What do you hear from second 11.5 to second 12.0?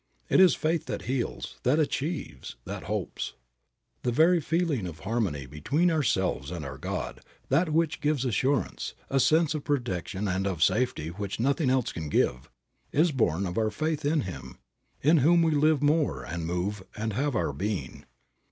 else